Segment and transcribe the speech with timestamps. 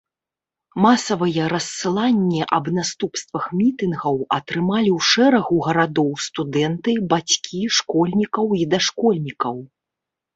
[0.83, 9.55] Масавыя рассыланні аб наступствах мітынгаў атрымалі ў шэрагу гарадоў студэнты, бацькі школьнікаў і дашкольнікаў.